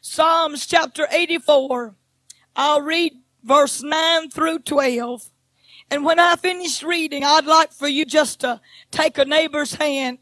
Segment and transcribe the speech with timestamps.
[0.00, 1.94] Psalms chapter 84.
[2.54, 5.30] I'll read verse 9 through 12.
[5.90, 10.18] And when I finish reading, I'd like for you just to take a neighbor's hand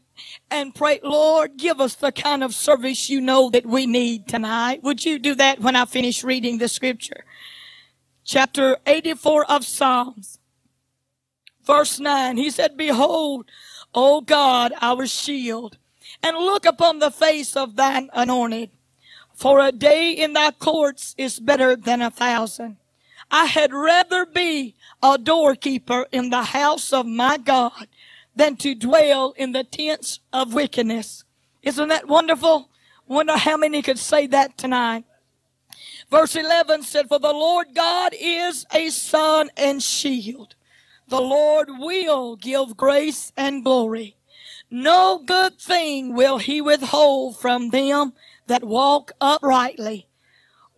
[0.49, 4.81] and pray, Lord, give us the kind of service you know that we need tonight.
[4.83, 7.25] Would you do that when I finish reading the scripture?
[8.23, 10.39] Chapter 84 of Psalms.
[11.65, 13.45] Verse 9, he said, Behold,
[13.93, 15.77] O God, our shield,
[16.23, 18.71] and look upon the face of thine anointed.
[19.37, 22.77] For a day in thy courts is better than a thousand.
[23.29, 24.73] I had rather be
[25.03, 27.87] a doorkeeper in the house of my God
[28.35, 31.23] than to dwell in the tents of wickedness.
[31.61, 32.71] Isn't that wonderful?
[33.07, 35.05] Wonder how many could say that tonight.
[36.09, 40.55] Verse 11 said, For the Lord God is a sun and shield.
[41.09, 44.15] The Lord will give grace and glory.
[44.71, 48.13] No good thing will he withhold from them
[48.47, 50.07] that walk uprightly.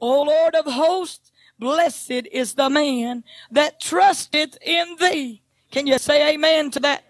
[0.02, 5.42] O Lord of hosts, blessed is the man that trusteth in thee.
[5.72, 7.04] Can you say amen to that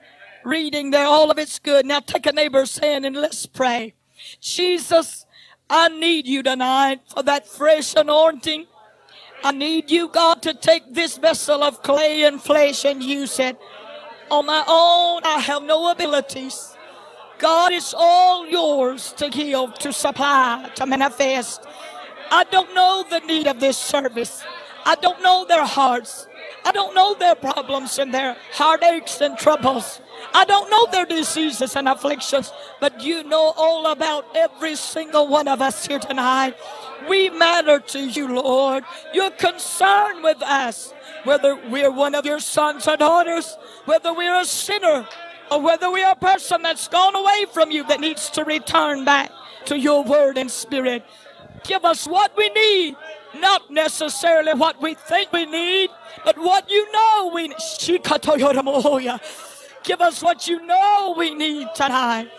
[0.44, 1.06] reading there?
[1.06, 1.86] All of it's good.
[1.86, 3.94] Now take a neighbor's hand and let's pray.
[4.42, 5.26] Jesus,
[5.70, 8.66] I need you tonight for that fresh anointing.
[9.44, 13.58] I need you, God, to take this vessel of clay and flesh and use it.
[14.30, 16.76] On my own, I have no abilities.
[17.40, 21.66] God, is all yours to give, to supply, to manifest.
[22.30, 24.44] I don't know the need of this service.
[24.86, 26.28] I don't know their hearts.
[26.66, 30.02] I don't know their problems and their heartaches and troubles.
[30.34, 32.52] I don't know their diseases and afflictions,
[32.82, 36.56] but you know all about every single one of us here tonight.
[37.08, 38.84] We matter to you, Lord.
[39.14, 44.46] You're concerned with us, whether we're one of your sons or daughters, whether we're a
[44.46, 45.08] sinner
[45.52, 49.06] or whether we are a person that's gone away from you that needs to return
[49.06, 49.32] back
[49.66, 51.04] to your word and spirit.
[51.64, 52.96] Give us what we need,
[53.36, 55.90] not necessarily what we think we need,
[56.24, 57.58] but what you know we need.
[59.84, 62.30] Give us what you know we need tonight.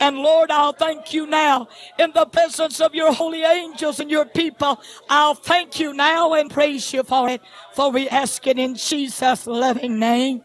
[0.00, 4.24] And Lord, I'll thank you now in the presence of your holy angels and your
[4.24, 4.80] people.
[5.10, 7.42] I'll thank you now and praise you for it.
[7.74, 10.42] For we ask it in Jesus' loving name.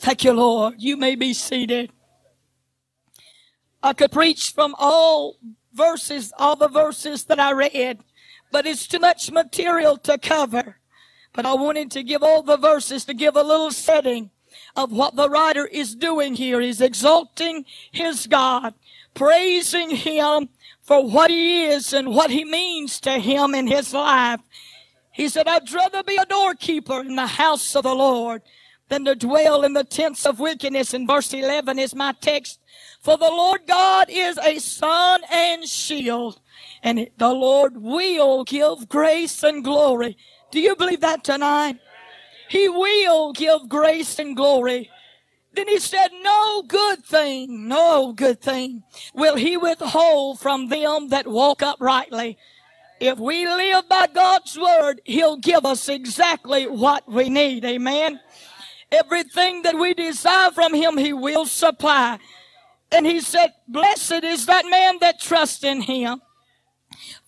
[0.00, 0.76] Thank you, Lord.
[0.78, 1.92] You may be seated.
[3.82, 5.36] I could preach from all
[5.74, 7.98] verses, all the verses that I read,
[8.50, 10.78] but it's too much material to cover.
[11.34, 14.30] But I wanted to give all the verses to give a little setting
[14.74, 16.62] of what the writer is doing here.
[16.62, 18.72] He's exalting his God,
[19.12, 20.48] praising him
[20.80, 24.40] for what he is and what he means to him in his life.
[25.12, 28.40] He said, I'd rather be a doorkeeper in the house of the Lord
[28.90, 30.92] than to dwell in the tents of wickedness.
[30.92, 32.60] And verse 11 is my text.
[33.00, 36.38] For the Lord God is a sun and shield,
[36.82, 40.18] and the Lord will give grace and glory.
[40.50, 41.78] Do you believe that tonight?
[42.50, 44.90] He will give grace and glory.
[45.52, 48.82] Then he said, no good thing, no good thing
[49.14, 52.38] will he withhold from them that walk uprightly.
[53.00, 57.64] If we live by God's word, he'll give us exactly what we need.
[57.64, 58.20] Amen.
[58.92, 62.18] Everything that we desire from him, he will supply.
[62.92, 66.20] And he said, blessed is that man that trusts in him.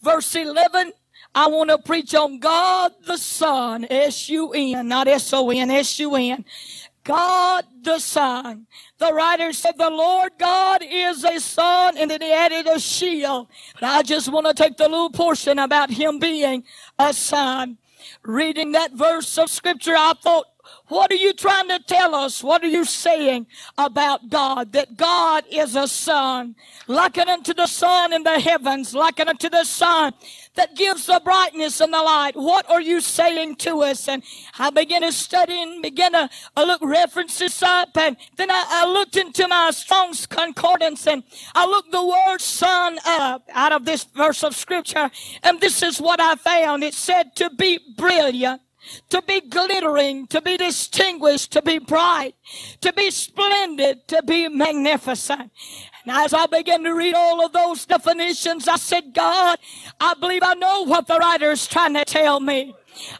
[0.02, 0.92] Verse 11,
[1.34, 6.44] I want to preach on God the Sun, S-U-N, not S-O-N, S-U-N.
[7.04, 8.66] God the Sun.
[8.98, 13.48] The writer said the Lord God is a sun and then he added a shield.
[13.74, 16.62] But I just want to take the little portion about him being
[16.98, 17.78] a sun.
[18.22, 20.46] Reading that verse of scripture, I thought,
[20.88, 22.42] what are you trying to tell us?
[22.44, 23.46] What are you saying
[23.78, 24.72] about God?
[24.72, 26.54] That God is a sun,
[26.86, 30.12] likened unto the sun in the heavens, likened unto the sun
[30.54, 32.36] that gives the brightness and the light.
[32.36, 34.06] What are you saying to us?
[34.08, 34.22] And
[34.58, 37.96] I began to study and began to uh, look references up.
[37.96, 41.22] And then I, I looked into my Strong's Concordance and
[41.54, 45.10] I looked the word sun up out of this verse of scripture.
[45.42, 46.84] And this is what I found.
[46.84, 48.60] It said to be brilliant
[49.10, 52.34] to be glittering, to be distinguished, to be bright,
[52.80, 55.50] to be splendid, to be magnificent.
[56.04, 59.58] And as I began to read all of those definitions, I said, God,
[60.00, 62.74] I believe I know what the writer is trying to tell me.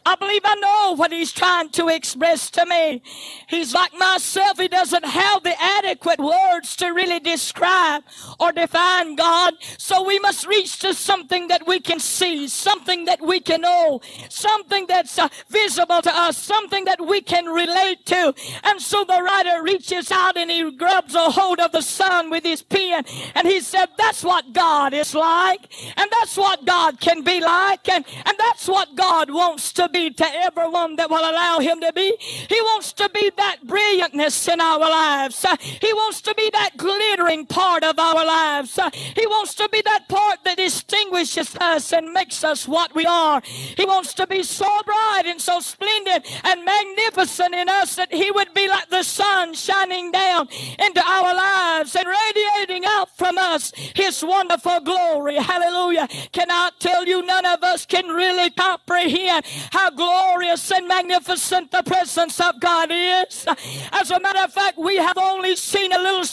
[0.05, 3.01] I believe I know what he's trying to express to me.
[3.47, 4.59] He's like myself.
[4.59, 8.03] He doesn't have the adequate words to really describe
[8.39, 9.55] or define God.
[9.77, 14.01] So we must reach to something that we can see, something that we can know,
[14.29, 18.33] something that's uh, visible to us, something that we can relate to.
[18.63, 22.43] And so the writer reaches out and he grabs a hold of the sun with
[22.43, 23.05] his pen
[23.35, 25.71] and he said, that's what God is like.
[25.97, 27.87] And that's what God can be like.
[27.89, 31.93] And, and that's what God wants to be to everyone that will allow him to
[31.93, 32.15] be.
[32.19, 35.45] He wants to be that brilliantness in our lives.
[35.59, 38.79] He wants to be that glittering part of our lives.
[39.15, 43.41] He wants to be that part that distinguishes us and makes us what we are.
[43.43, 48.31] He wants to be so bright and so splendid and magnificent in us that he
[48.31, 50.47] would be like the sun shining down
[50.79, 55.35] into our lives and radiating out from us his wonderful glory.
[55.35, 56.07] Hallelujah.
[56.31, 61.83] Can I tell you none of us can really comprehend how glorious and magnificent the
[61.83, 63.45] presence of God is.
[63.91, 66.25] As a matter of fact, we have only seen a little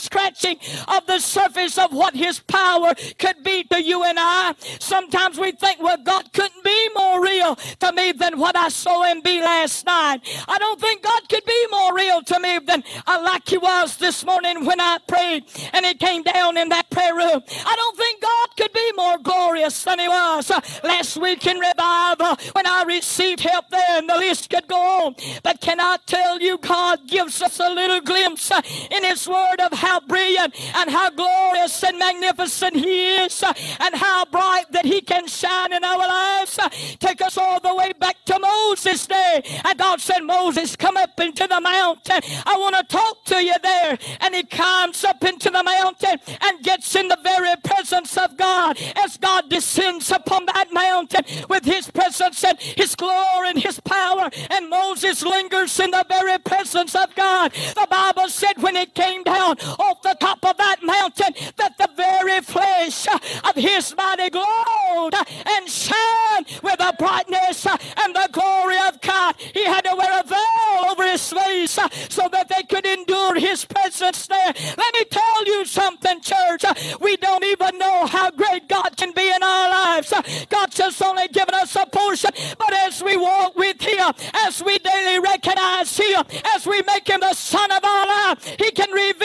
[0.87, 4.53] of the surface of what His power could be to you and I.
[4.79, 9.03] Sometimes we think, well, God couldn't be more real to me than what I saw
[9.03, 10.19] Him be last night.
[10.47, 13.97] I don't think God could be more real to me than uh, like He was
[13.97, 17.41] this morning when I prayed and He came down in that prayer room.
[17.65, 21.57] I don't think God could be more glorious than He was uh, last week in
[21.57, 25.15] revival when I received help there, and the list could go on.
[25.43, 29.59] But can I tell you, God gives us a little glimpse uh, in His Word
[29.59, 33.43] of how brilliant and how glorious and magnificent He is,
[33.79, 36.59] and how bright that He can shine in our lives.
[36.99, 39.41] Take us all the way back to Moses' day.
[39.63, 42.19] And God said, Moses, come up into the mountain.
[42.45, 43.97] I want to talk to you there.
[44.19, 48.77] And he comes up into the mountain and gets in the very presence of God
[48.97, 54.29] as God descends upon that mountain with his presence and his glory and his power.
[54.49, 57.53] And Moses lingers in the very presence of God.
[57.53, 61.89] The Bible said when it came down off the top of that mountain that the
[61.95, 65.13] very flesh of his body glowed
[65.45, 69.35] and shone with the brightness and the glory of God.
[69.37, 71.77] He had to wear a veil over his face
[72.09, 74.53] so that they could endure his presence there.
[74.77, 76.63] Let me tell you something, church.
[76.99, 80.13] We don't even know how great God can be in our lives.
[80.49, 84.77] God's just only given us a portion, but as we walk with Him, as we
[84.79, 86.23] daily recognize Him,
[86.55, 89.20] as we make Him the Son of our life, He can reveal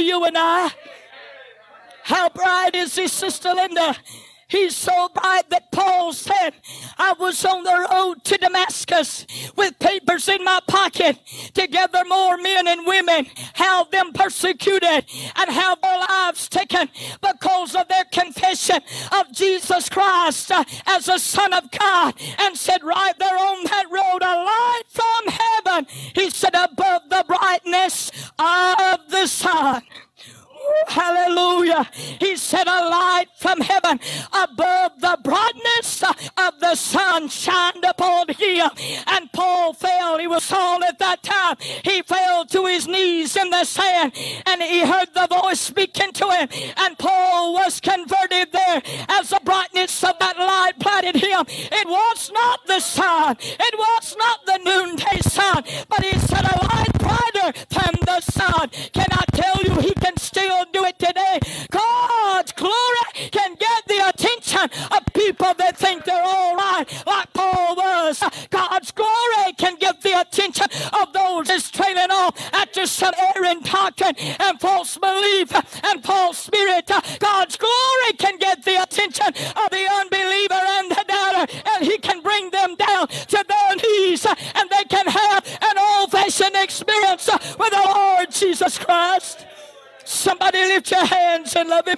[0.00, 0.70] you and I.
[2.02, 3.96] How bright is He, Sister Linda?
[4.50, 6.50] He's so bright that Paul said,
[6.98, 9.26] I was on the road to Damascus
[9.56, 11.18] with papers in my pocket
[11.54, 15.04] to gather more men and women, have them persecuted
[15.36, 16.88] and have their lives taken
[17.22, 18.80] because of their confession
[19.12, 22.14] of Jesus Christ uh, as a Son of God.
[22.38, 25.86] And said, right there on that road, a light from heaven.
[26.14, 29.82] He said, above the brightness of the sun.
[30.88, 31.88] Hallelujah.
[32.18, 34.00] He said, A light from heaven
[34.32, 38.70] above the brightness of the sun shined upon him.
[39.06, 40.18] And Paul fell.
[40.18, 41.56] He was Saul at that time.
[41.84, 44.12] He fell to his knees in the sand
[44.46, 46.48] and he heard the voice speaking to him.
[46.76, 51.44] And Paul was converted there as the brightness of that light blinded him.
[51.48, 56.64] It was not the sun, it was not the noonday sun, but he said, A
[56.66, 56.92] light
[57.68, 58.68] than the sun.
[58.92, 61.38] Can I tell you, he can still do it today.
[61.70, 67.76] God's glory can get the attention of people that think they're all right, like Paul
[67.76, 68.22] was.
[68.50, 74.14] God's glory can get the attention of those that's trailing off after some errant doctrine
[74.18, 75.52] and false belief
[75.84, 76.90] and false spirit.
[77.18, 81.59] God's glory can get the attention of the unbeliever and the doubter,
[90.60, 91.96] Somebody lift your hands and love Him.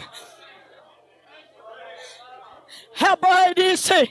[2.95, 4.09] How bright is He?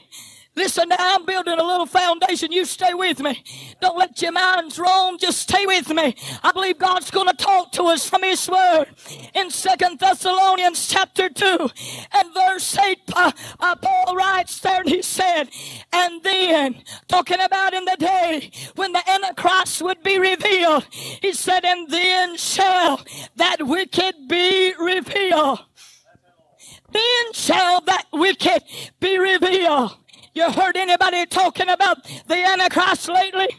[0.53, 2.51] Listen now, I'm building a little foundation.
[2.51, 3.41] You stay with me.
[3.79, 5.17] Don't let your minds roam.
[5.17, 6.13] Just stay with me.
[6.43, 8.88] I believe God's going to talk to us from His Word.
[9.34, 11.70] In Second Thessalonians chapter 2
[12.12, 13.31] and verse 8, uh,
[13.62, 15.50] uh, Paul writes there and he said,
[15.93, 21.63] and then, talking about in the day when the Antichrist would be revealed, he said,
[21.63, 23.00] and then shall
[23.38, 25.60] that wicked be revealed.
[26.91, 28.63] Then shall that wicked
[29.00, 29.96] be revealed
[30.34, 33.50] You heard anybody talking about the Antichrist lately?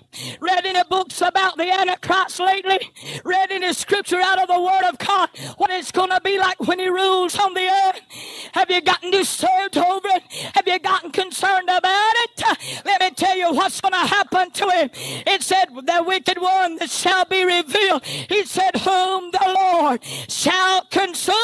[0.41, 2.91] Read any books about the Antichrist lately?
[3.25, 5.29] Read any scripture out of the Word of God?
[5.59, 8.01] What it's going to be like when He rules on the earth?
[8.53, 10.23] Have you gotten disturbed over it?
[10.55, 12.43] Have you gotten concerned about it?
[12.87, 14.91] Let me tell you what's going to happen to him.
[15.27, 18.05] It said, The wicked one that shall be revealed.
[18.05, 21.37] He said, Whom the Lord shall consume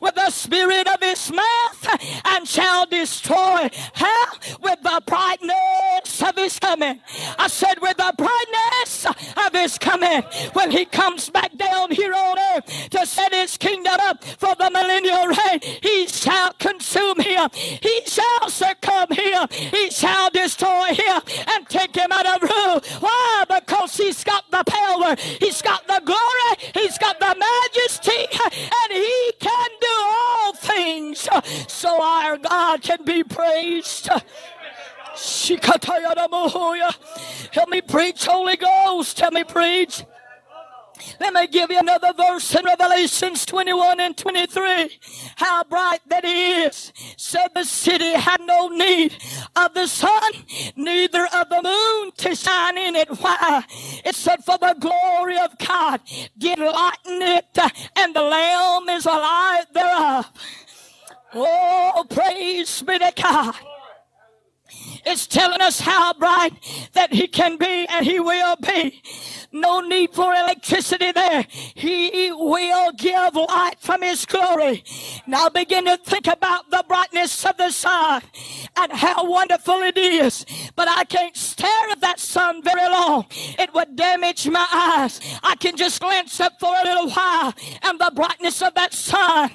[0.00, 3.68] with the spirit of his mouth and shall destroy.
[3.94, 4.26] How?
[4.68, 7.00] With the brightness of his coming.
[7.38, 10.22] I said, With the brightness of his coming.
[10.52, 14.70] When he comes back down here on earth to set his kingdom up for the
[14.70, 17.48] millennial reign, he shall consume him.
[17.52, 19.48] He shall succumb him.
[19.50, 22.82] He shall destroy him and take him out of rule.
[23.00, 23.44] Why?
[23.48, 25.16] Because he's got the power.
[25.40, 26.72] He's got the glory.
[26.74, 28.26] He's got the majesty.
[28.44, 31.26] And he can do all things.
[31.68, 34.10] So our God can be praised.
[37.52, 39.18] Help me preach, Holy Ghost.
[39.18, 40.04] Help me preach.
[41.20, 44.98] Let me give you another verse in Revelations 21 and 23.
[45.36, 46.92] How bright that is.
[47.16, 49.16] Said the city had no need
[49.56, 50.32] of the sun,
[50.76, 53.08] neither of the moon to shine in it.
[53.20, 53.64] Why?
[54.04, 56.00] It said, For the glory of God
[56.36, 57.58] did lighten it,
[57.96, 60.30] and the Lamb is a light thereof.
[61.34, 63.54] Oh, praise be to God.
[65.04, 66.52] It's telling us how bright
[66.92, 69.02] that He can be and He will be.
[69.50, 71.46] No need for electricity there.
[71.48, 74.84] He will give light from His glory.
[75.26, 78.22] Now begin to think about the brightness of the sun
[78.76, 80.44] and how wonderful it is.
[80.76, 83.26] But I can't stare at that sun very long.
[83.30, 85.20] It would damage my eyes.
[85.42, 89.50] I can just glance up for a little while and the brightness of that sun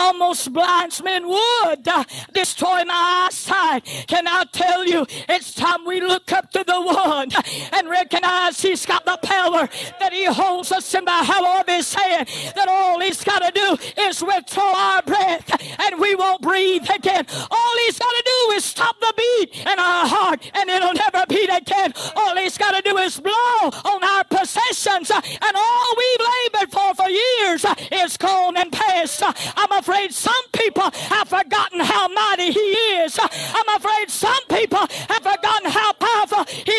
[0.00, 3.84] almost blinds me and would uh, destroy my eyesight.
[4.06, 7.28] Can I tell you, it's time we look up to the one
[7.72, 9.68] and recognize he's got the power
[10.00, 12.28] that he holds us in the hollow of his hand.
[12.54, 17.26] That all he's got to do is withdraw our breath and we won't breathe again.
[17.50, 21.24] All he's got to do is stop the beat in our heart and it'll never
[21.28, 21.92] beat again.
[22.14, 26.94] All he's got to do is blow on our possessions and all we've labored for
[26.94, 29.22] for years is gone and past.
[29.56, 32.60] I'm afraid some people have forgotten how mighty he
[33.00, 33.18] is.
[33.20, 36.72] I'm afraid some people have forgotten how powerful he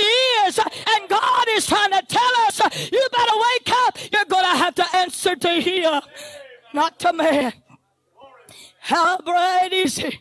[0.47, 0.59] is.
[0.59, 2.59] And God is trying to tell us,
[2.91, 3.97] you better wake up.
[4.11, 6.01] You're going to have to answer to him,
[6.73, 7.53] not to man.
[8.79, 10.19] How bright is he?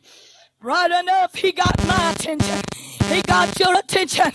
[0.60, 2.60] Bright enough, he got my attention.
[3.08, 4.32] He got your attention.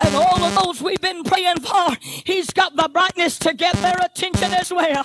[0.00, 3.98] And all of those we've been praying for, he's got the brightness to get their
[4.02, 5.04] attention as well.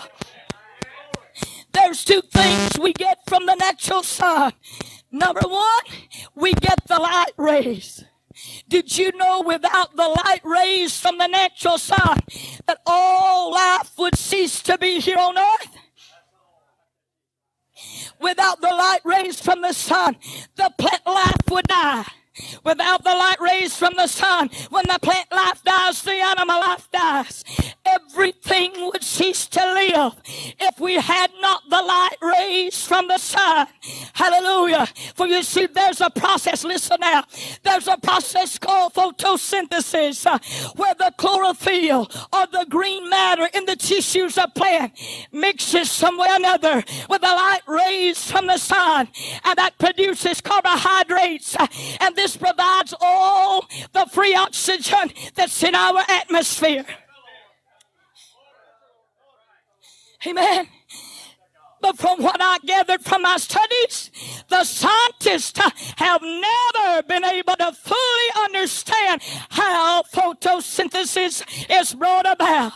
[1.73, 4.53] There's two things we get from the natural sun.
[5.11, 5.83] Number one,
[6.35, 8.03] we get the light rays.
[8.67, 12.19] Did you know without the light rays from the natural sun
[12.67, 15.77] that all life would cease to be here on earth?
[18.21, 20.17] Without the light rays from the sun,
[20.55, 22.05] the plant life would die.
[22.63, 26.89] Without the light rays from the sun, when the plant life dies, the animal life
[26.91, 27.43] dies.
[27.85, 30.13] Everything would cease to live
[30.59, 33.67] if we had not the light rays from the sun.
[34.13, 34.87] Hallelujah.
[35.15, 37.23] For you see, there's a process, listen now,
[37.63, 40.39] there's a process called photosynthesis uh,
[40.75, 44.93] where the chlorophyll or the green matter in the tissues of plant
[45.31, 49.07] mixes somewhere or another with the light rays from the sun
[49.43, 51.67] and that produces carbohydrates uh,
[52.01, 56.85] and this provides all the free oxygen that's in our atmosphere.
[60.27, 60.67] Amen.
[61.81, 64.11] But from what I gathered from my studies,
[64.49, 65.59] the scientists
[65.95, 72.73] have never been able to fully understand how photosynthesis is brought about.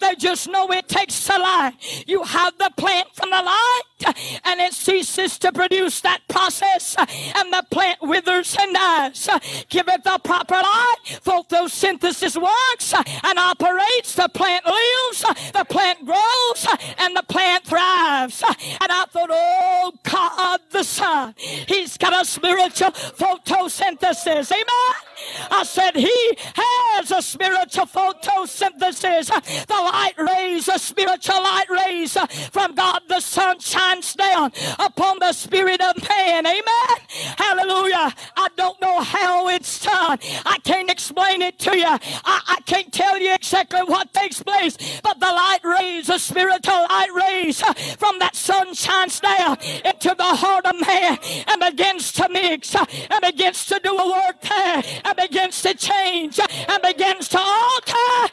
[0.00, 1.74] They just know it takes the light.
[2.06, 7.52] You have the plant from the light, and it ceases to produce that process, and
[7.52, 9.28] the plant withers and dies.
[9.68, 10.96] Give it the proper light.
[11.24, 14.14] Photosynthesis works and operates.
[14.14, 16.66] The plant lives, the plant grows,
[16.98, 18.42] and the plant thrives.
[18.42, 24.52] And I thought, oh God, the Sun, He's got a spiritual photosynthesis.
[24.52, 25.09] Amen.
[25.50, 29.66] I said, He has a spiritual photosynthesis.
[29.66, 32.16] The light rays, the spiritual light rays
[32.52, 36.46] from God the sun shines down upon the spirit of man.
[36.46, 36.96] Amen.
[37.36, 38.14] Hallelujah.
[38.36, 40.18] I don't know how it's done.
[40.46, 41.86] I can't explain it to you.
[41.86, 46.86] I, I can't tell you exactly what takes place, but the light rays the spiritual
[46.88, 47.62] light rays
[47.98, 53.20] from that sun shines down into the heart of man and begins to mix and
[53.22, 58.30] begins to do a work there and begins to change and begins to alter.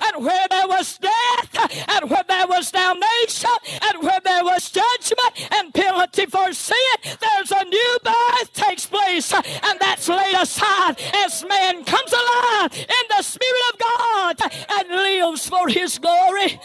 [0.00, 3.50] And where there was death and where there was damnation
[3.82, 6.76] and where there was judgment and penalty for sin,
[7.20, 13.16] there's a new birth takes place and that's laid aside as man comes alive in
[13.16, 14.36] the Spirit of God
[14.70, 16.60] and lives for His glory.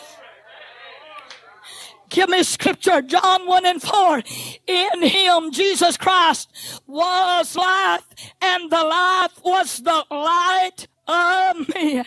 [2.10, 4.24] Give me scripture, John 1 and 4.
[4.68, 8.04] In him, Jesus Christ was life,
[8.42, 12.06] and the life was the light of men.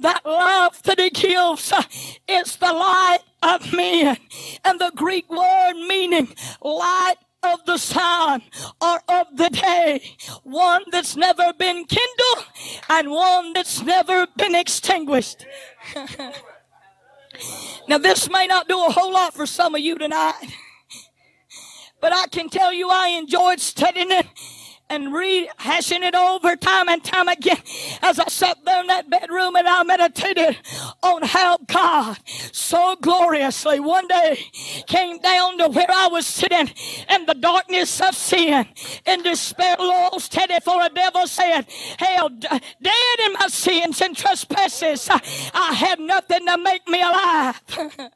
[0.00, 1.82] That love that he gives uh,
[2.28, 4.16] is the light of men.
[4.64, 8.42] And the Greek word meaning light of the sun
[8.80, 10.02] or of the day.
[10.42, 12.46] One that's never been kindled
[12.88, 15.46] and one that's never been extinguished.
[17.88, 20.54] now this may not do a whole lot for some of you tonight,
[22.00, 24.26] but I can tell you I enjoyed studying it
[24.92, 27.56] and rehashing it over time and time again
[28.02, 30.58] as I sat there in that bedroom and I meditated
[31.02, 34.38] on how God so gloriously one day
[34.86, 36.70] came down to where I was sitting
[37.08, 38.66] in the darkness of sin
[39.06, 41.62] in despair, lost, headed for a devil said,
[41.98, 47.62] Hell, dead in my sins and trespasses, I had nothing to make me alive.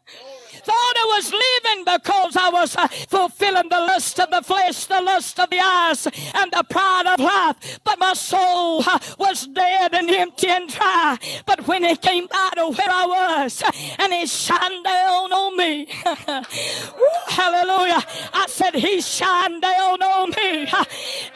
[0.66, 5.00] thought I was living because I was uh, fulfilling the lust of the flesh, the
[5.00, 7.78] lust of the eyes, and the pride of life.
[7.84, 11.18] But my soul uh, was dead and empty and dry.
[11.46, 15.56] But when he came by to where I was, uh, and he shined down on
[15.56, 15.86] me,
[17.28, 20.68] hallelujah, I said, He shined down on me.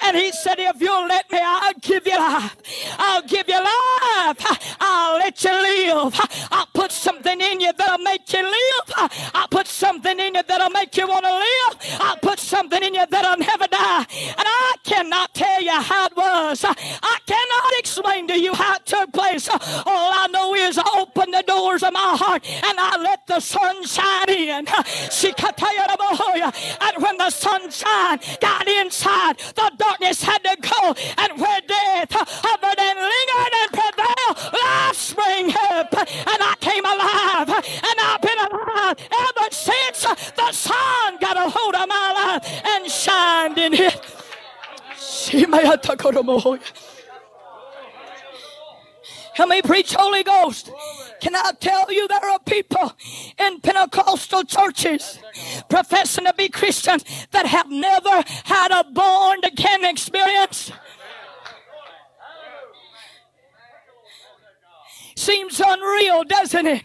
[0.02, 2.56] And He said, If you'll let me, I'll give you life.
[2.98, 4.76] I'll give you life.
[4.80, 6.20] I'll let you live.
[6.50, 9.10] I'll put something in you that'll make you live.
[9.34, 12.00] I'll put something in you that'll make you want to live.
[12.00, 14.06] I'll put something in you that'll never die.
[14.38, 16.64] And I cannot tell you how it was.
[16.64, 19.48] I cannot explain to you how it took place.
[19.48, 23.40] All I know is I opened the doors of my heart and I let the
[23.40, 24.66] sun shine in.
[26.80, 30.94] And when the sunshine got inside, the darkness had to go.
[31.18, 35.94] And where death hovered and lingered and prevailed, up.
[35.94, 37.48] And I came alive.
[37.48, 42.90] And I've been alive ever since the sun got a hold of my life and
[42.90, 44.00] shined in it.
[49.34, 50.70] Help me preach Holy Ghost.
[51.20, 52.92] Can I tell you there are people
[53.38, 55.18] in Pentecostal churches
[55.68, 60.72] professing to be Christians that have never had a born again experience?
[65.20, 66.82] Seems unreal, doesn't it?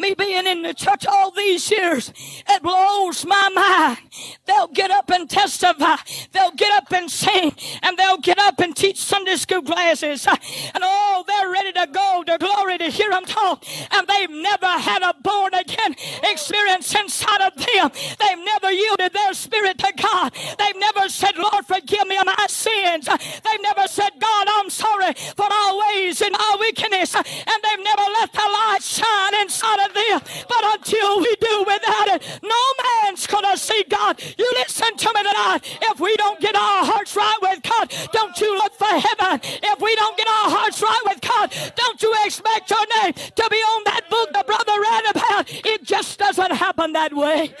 [0.00, 2.12] Me being in the church all these years,
[2.48, 3.98] it blows my mind.
[4.46, 5.96] They'll get up and testify.
[6.32, 10.26] They'll get up and sing and they'll get up and teach Sunday school classes.
[10.26, 13.64] And oh, they're ready to go to glory to hear them talk.
[13.92, 17.90] And they've never had a born again experience inside of them.
[18.18, 20.32] They've never yielded their spirit to God.
[20.58, 23.06] They've never said, Lord, forgive me of my sins.
[23.06, 27.14] They've never said, God, I'm sorry for our ways and our wickedness.
[27.14, 27.24] And
[27.62, 30.20] they've never let the light shine inside of them.
[30.48, 34.20] But until we do without it, no man's going to see God.
[34.38, 35.60] You listen to me tonight.
[35.82, 39.40] If we don't get our hearts right with God, don't you look for heaven.
[39.42, 43.48] If we don't get our hearts right with God, don't you expect your name to
[43.50, 45.66] be on that book the brother read about.
[45.66, 47.54] It just doesn't happen that way.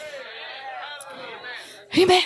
[1.98, 2.22] Amen.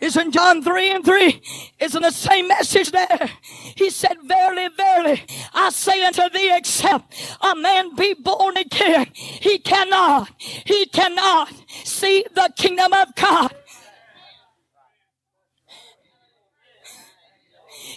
[0.00, 1.42] Isn't John 3 and 3?
[1.80, 3.30] Isn't the same message there?
[3.76, 9.58] He said, Verily, verily, I say unto thee, except a man be born again, he
[9.58, 11.52] cannot, he cannot
[11.84, 13.52] see the kingdom of God.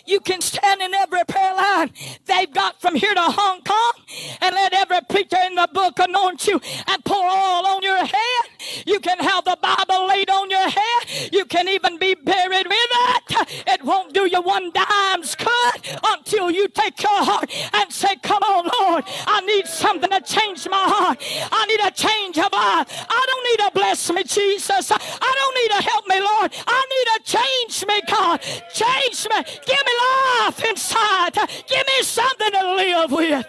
[0.06, 1.92] You can stand in every prayer line
[2.26, 3.94] they've got from here to Hong Kong
[4.42, 8.46] and let every preacher in the book anoint you and pour oil on your head.
[8.86, 11.32] You can have the Bible laid on your head.
[11.32, 13.64] You can even be buried with it.
[13.68, 18.44] It won't do you one dime's good until you take your heart and say, Come
[18.44, 21.20] on, Lord, I need something to change my heart.
[21.52, 22.88] I need a change of life.
[23.10, 23.71] I don't need to
[24.02, 24.92] bless me, Jesus.
[24.92, 26.52] I don't need to help me, Lord.
[26.68, 28.42] I need to change me, God.
[28.74, 29.44] Change me.
[29.66, 29.94] Give me
[30.42, 31.34] life inside.
[31.68, 33.46] Give me something to live with.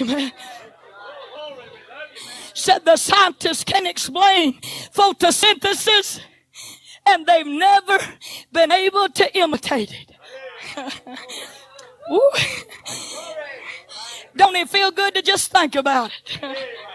[0.00, 0.32] Amen
[2.56, 4.58] said the scientists can explain
[4.94, 6.20] photosynthesis
[7.04, 7.98] and they've never
[8.52, 10.12] been able to imitate it.
[14.36, 16.56] Don't it feel good to just think about it?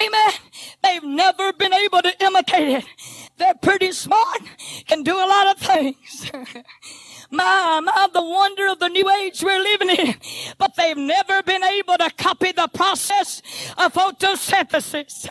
[0.00, 0.32] Amen.
[0.82, 2.84] They've never been able to imitate it.
[3.36, 4.40] They're pretty smart,
[4.86, 6.30] can do a lot of things.
[7.32, 10.14] My, my, the wonder of the new age we're living in.
[10.58, 13.40] But they've never been able to copy the process
[13.78, 15.28] of photosynthesis.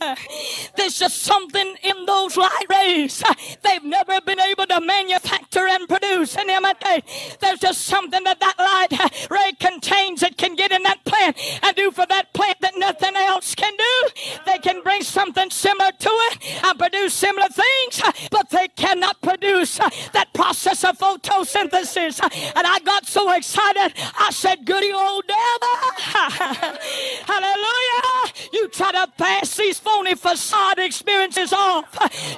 [0.75, 3.23] There's just something in those light rays.
[3.63, 7.03] They've never been able to manufacture and produce and imitate.
[7.39, 11.75] There's just something that that light ray contains that can get in that plant and
[11.75, 14.09] do for that plant that nothing else can do.
[14.47, 19.77] They can bring something similar to it and produce similar things, but they cannot produce
[19.77, 25.75] that process of photosynthesis and I got so excited, I said, Goody old devil.
[27.25, 28.34] Hallelujah.
[28.54, 31.88] You try to pass these phony facade experiences off.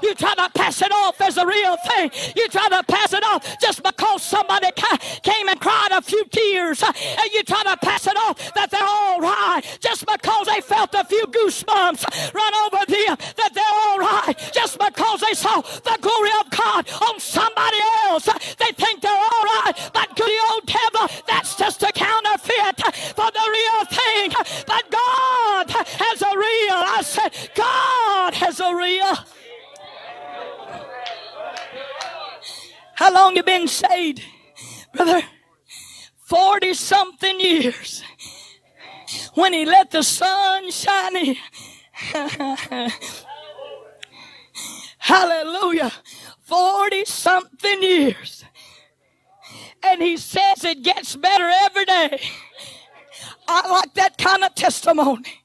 [0.01, 2.11] You try to pass it off as a real thing.
[2.35, 4.67] You try to pass it off just because somebody
[5.23, 6.83] came and cried a few tears.
[6.83, 10.93] And you try to pass it off that they're all right just because they felt
[10.93, 15.97] a few goosebumps run over them, that they're all right just because they saw the
[16.01, 18.25] glory of God on somebody else.
[18.57, 19.42] They think they're all
[24.65, 26.83] But God has a real.
[26.97, 29.17] I said, God has a real.
[32.95, 34.21] How long you been saved,
[34.93, 35.21] brother?
[36.25, 38.03] Forty something years.
[39.35, 41.35] When he let the sun shine in.
[44.97, 45.91] Hallelujah.
[46.41, 48.45] Forty something years.
[49.83, 52.21] And he says it gets better every day.
[53.47, 55.41] I like that kind of testimony.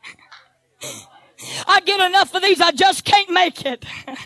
[1.66, 3.84] I get enough of these, I just can't make it.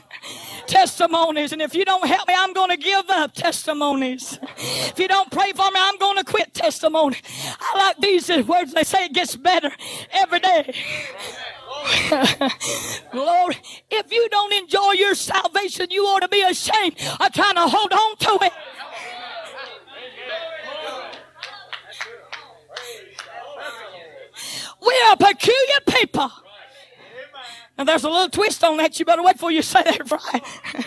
[0.66, 1.52] testimonies.
[1.52, 4.38] And if you don't help me, I'm going to give up testimonies.
[4.56, 7.16] If you don't pray for me, I'm going to quit testimony.
[7.60, 8.72] I like these words.
[8.72, 9.70] They say it gets better
[10.12, 10.74] every day.
[13.12, 13.56] Glory.
[13.90, 17.92] If you don't enjoy your salvation, you ought to be ashamed of trying to hold
[17.92, 18.52] on to it.
[24.84, 26.30] We are peculiar people.
[27.78, 28.98] And there's a little twist on that.
[28.98, 30.42] You better wait for you say that right.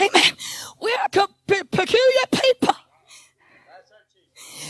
[0.00, 0.32] Amen.
[0.80, 2.74] We are pe- peculiar people.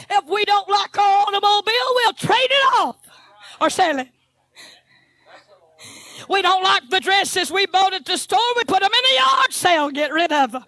[0.09, 2.97] If we don't like our automobile, we'll trade it off
[3.61, 4.09] or sell it.
[6.29, 9.21] We don't like the dresses we bought at the store, we put them in a
[9.21, 10.65] yard sale, get rid of them.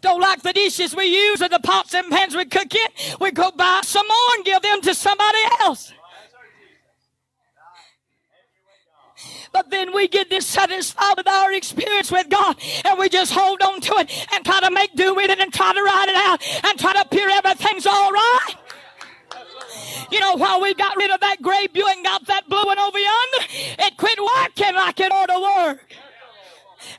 [0.00, 3.30] Don't like the dishes we use or the pots and pans we cook in, we
[3.30, 5.92] go buy some more and give them to somebody else.
[9.52, 13.80] But then we get dissatisfied with our experience with God and we just hold on
[13.80, 16.64] to it and try to make do with it and try to ride it out
[16.64, 18.54] and try to appear everything's all right.
[20.10, 22.78] You know, while we got rid of that gray Buick and got that blue one
[22.78, 23.46] over yonder,
[23.78, 25.84] it quit working like it ought to work.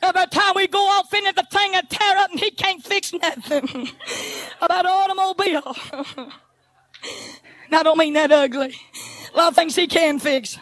[0.02, 3.14] Every time we go off into the thing and tear up and he can't fix
[3.14, 3.90] nothing
[4.62, 5.76] about automobile.
[7.72, 8.76] now, I don't mean that ugly.
[9.34, 10.58] A lot of things he can fix.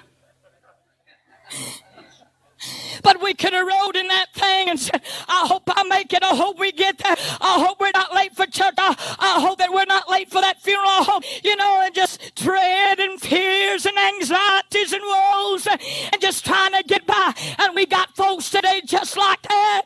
[3.08, 6.24] But we could have rode in that thing and said, I hope I make it.
[6.24, 7.16] I hope we get there.
[7.40, 8.74] I hope we're not late for church.
[8.78, 11.22] I, I hope that we're not late for that funeral.
[11.42, 15.80] You know, and just dread and fears and anxieties and woes and,
[16.12, 17.34] and just trying to get by.
[17.60, 19.84] And we got folks today just like that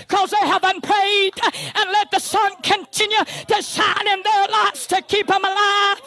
[0.00, 1.32] because they haven't prayed
[1.74, 6.00] and let the sun continue to shine in their lives to keep them alive.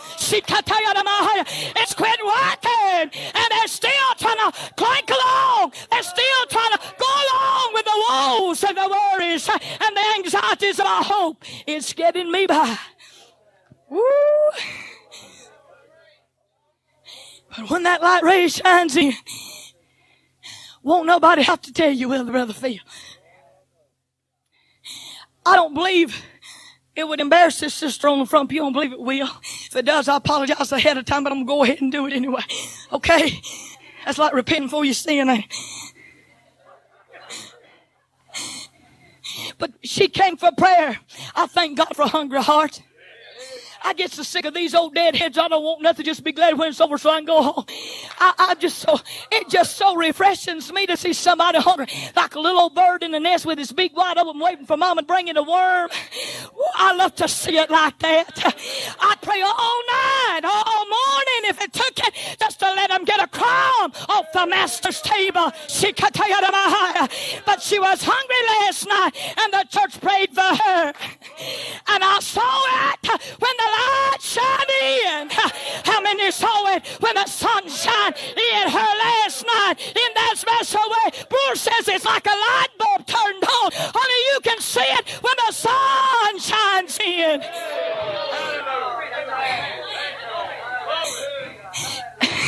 [10.60, 11.43] Anxieties of our hope.
[11.65, 12.78] It's getting me by.
[13.89, 14.02] Woo.
[17.56, 19.13] But when that light ray shines in,
[20.84, 22.80] won't nobody have to tell you, the brother feel?
[25.45, 26.24] I don't believe
[26.95, 28.62] it would embarrass this sister on the front pew.
[28.62, 29.30] I don't believe it will.
[29.41, 32.06] If it does, I apologize ahead of time, but I'm to go ahead and do
[32.06, 32.43] it anyway.
[32.91, 33.41] Okay?
[34.06, 35.30] That's like repenting for your sin.
[35.30, 35.41] Eh?
[39.58, 40.99] But she came for prayer.
[41.36, 42.82] I thank God for a hungry heart.
[43.84, 45.38] I get so sick of these old dead heads.
[45.38, 46.06] I don't want nothing.
[46.06, 47.65] Just be glad when it's over so I can go home.
[48.20, 49.00] I, I just so,
[49.32, 51.88] it just so refreshes me to see somebody hungry.
[52.15, 54.78] Like a little old bird in the nest with his beak wide open waiting for
[54.78, 55.89] mom and bringing a worm.
[56.76, 58.56] I love to see it like that.
[59.00, 63.22] I pray all night, all morning if it took it just to let him get
[63.22, 65.52] a crumb off the master's table.
[67.46, 70.94] But she was hungry last night and the church prayed for her.
[71.88, 72.42] And I saw
[72.94, 73.08] it
[73.39, 75.29] when the light shine in.
[75.86, 79.75] How many saw it when the sun shined in her last night?
[79.95, 83.71] In that special way, Bruce says it's like a light bulb turned on.
[83.73, 87.41] Honey, you can see it when the sun shines in.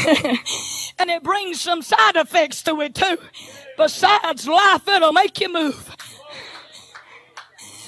[0.99, 3.17] and it brings some side effects to it too.
[3.77, 5.95] Besides life, it'll make you move.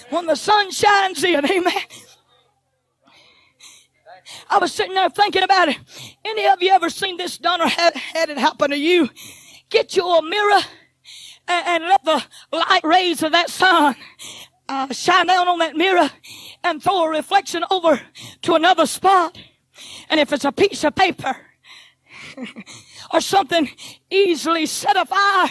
[0.10, 1.74] When the sun shines in, amen.
[4.50, 5.78] I was sitting there thinking about it.
[6.26, 9.10] Any of you ever seen this done or had, had it happen to you?
[9.70, 10.62] Get you a mirror
[11.48, 13.96] and, and let the light rays of that sun
[14.70, 16.10] uh, shine down on that mirror
[16.64, 18.00] and throw a reflection over
[18.44, 19.38] to another spot.
[20.10, 21.36] And if it's a piece of paper
[23.14, 23.70] or something
[24.10, 25.50] easily set afire,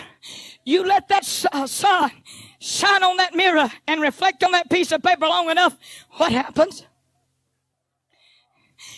[0.65, 2.11] you let that uh, sun
[2.61, 5.77] shine on that mirror and reflect on that piece of paper long enough.
[6.13, 6.87] What happens?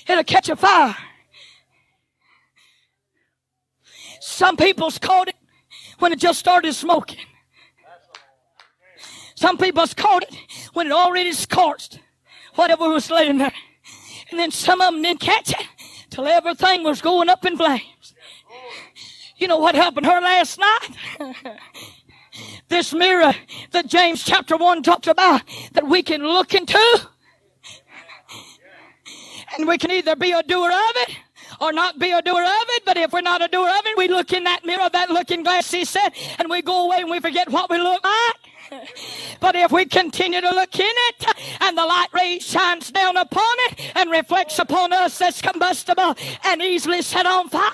[0.08, 0.96] It'll catch a fire.
[4.20, 5.36] Some people's caught it
[5.98, 7.18] when it just started smoking.
[9.34, 10.34] Some people's caught it
[10.72, 12.00] when it already scorched
[12.54, 13.52] whatever was laying there.
[14.30, 15.66] And then some of them didn't catch it
[16.10, 18.14] till everything was going up in flames.
[19.36, 21.58] You know what happened her last night?
[22.68, 23.34] this mirror
[23.72, 26.78] that James chapter 1 talks about that we can look into
[29.58, 31.16] and we can either be a doer of it
[31.60, 32.84] or not be a doer of it.
[32.84, 35.42] But if we're not a doer of it, we look in that mirror, that looking
[35.42, 38.34] glass, he said, and we go away and we forget what we look like.
[39.40, 41.26] But if we continue to look in it
[41.60, 46.14] and the light ray shines down upon it and reflects upon us that's combustible
[46.44, 47.70] and easily set on fire,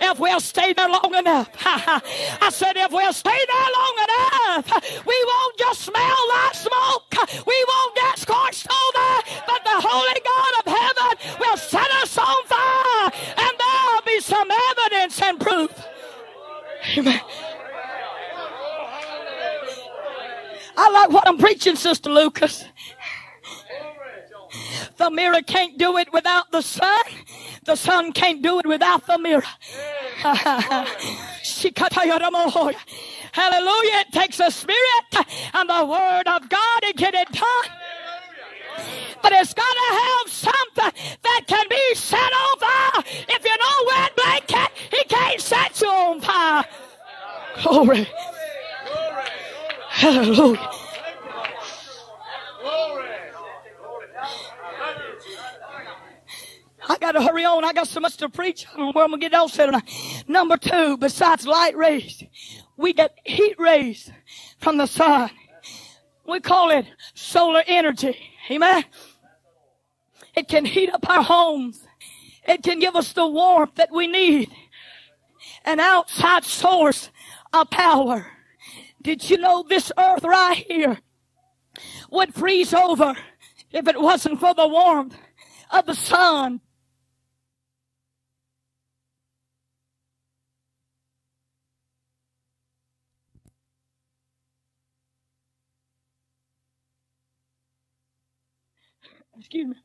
[0.00, 5.24] if we'll stay there long enough, I said, if we'll stay there long enough, we
[5.26, 7.46] won't just smell like smoke.
[7.46, 12.44] We won't get scorched over, but the Holy God of heaven will set us on
[12.46, 15.86] fire and there'll be some evidence and proof.
[16.96, 17.20] Amen.
[20.80, 22.64] I like what I'm preaching, Sister Lucas.
[24.96, 27.02] The mirror can't do it without the sun.
[27.68, 29.42] The sun can't do it without the mirror.
[33.32, 34.00] Hallelujah.
[34.00, 37.68] It takes a spirit and the word of God to get it done.
[39.20, 43.04] But it's got to have something that can be set on fire.
[43.28, 46.64] If you know wet blanket, he can't set you on fire.
[47.62, 48.08] Glory.
[49.90, 50.70] Hallelujah.
[56.88, 57.64] I got to hurry on.
[57.64, 58.66] I got so much to preach.
[58.72, 60.24] I don't know where I'm going to get all set tonight.
[60.26, 62.24] Number two, besides light rays,
[62.76, 64.10] we get heat rays
[64.58, 65.30] from the sun.
[66.26, 68.16] We call it solar energy.
[68.50, 68.84] Amen.
[70.34, 71.84] It can heat up our homes.
[72.46, 74.50] It can give us the warmth that we need.
[75.64, 77.10] An outside source
[77.52, 78.26] of power.
[79.02, 80.98] Did you know this earth right here
[82.10, 83.14] would freeze over
[83.72, 85.16] if it wasn't for the warmth
[85.70, 86.60] of the sun?
[99.38, 99.76] Excuse me.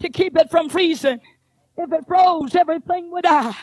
[0.00, 1.20] To keep it from freezing.
[1.76, 3.54] If it froze, everything would die.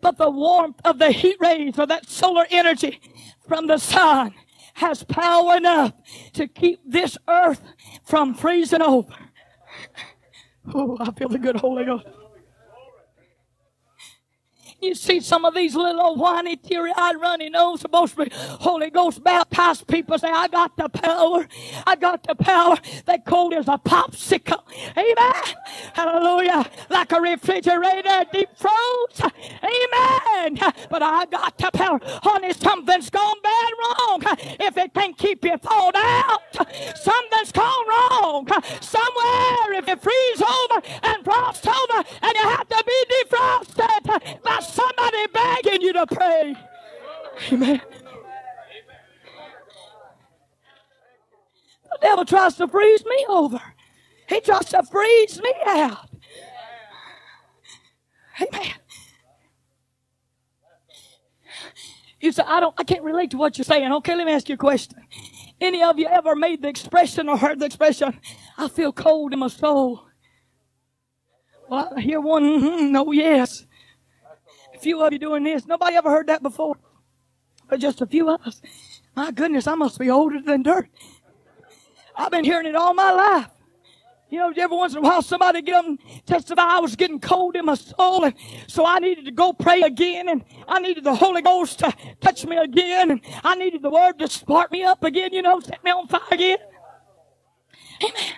[0.00, 3.00] But the warmth of the heat rays or that solar energy
[3.46, 4.34] from the sun
[4.74, 5.92] has power enough
[6.32, 7.62] to keep this earth
[8.04, 9.14] from freezing over.
[10.74, 12.06] Oh, I feel the good Holy Ghost.
[14.82, 19.22] You see some of these little whiny, teary-eyed, runny nose, supposed to be Holy Ghost
[19.22, 21.46] baptized people say, I got the power.
[21.86, 22.76] I got the power.
[23.06, 24.62] They cold as a popsicle.
[24.96, 25.56] Amen.
[25.92, 26.68] Hallelujah.
[26.90, 29.30] Like a refrigerator deep froze.
[29.62, 30.58] Amen.
[30.90, 32.00] But I got the power.
[32.02, 34.22] Honey, something's gone bad wrong.
[34.58, 36.40] If it can't keep you thawed out,
[36.96, 38.48] something's gone wrong.
[38.80, 44.58] Somewhere, if it freeze over and frost over and you have to be defrosted by
[44.72, 46.56] somebody begging you to pray.
[47.52, 47.80] Amen.
[51.90, 53.60] The devil tries to freeze me over.
[54.28, 56.08] He tries to freeze me out.
[58.40, 58.72] Amen.
[62.20, 63.92] You say, I don't I can't relate to what you're saying.
[63.92, 64.96] Okay, let me ask you a question.
[65.60, 68.18] Any of you ever made the expression or heard the expression,
[68.56, 70.06] I feel cold in my soul?
[71.68, 73.61] Well, I hear one, mm-hmm, no, yes
[74.82, 75.66] few of you doing this.
[75.66, 76.76] Nobody ever heard that before.
[77.68, 78.60] But just a few of us.
[79.14, 80.88] My goodness, I must be older than dirt.
[82.16, 83.48] I've been hearing it all my life.
[84.28, 87.54] You know, every once in a while somebody get and testify I was getting cold
[87.54, 88.34] in my soul and
[88.66, 92.46] so I needed to go pray again and I needed the Holy Ghost to touch
[92.46, 95.84] me again and I needed the Word to spark me up again, you know, set
[95.84, 96.56] me on fire again.
[98.02, 98.32] Amen.